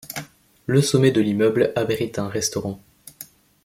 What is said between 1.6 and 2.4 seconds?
abrite un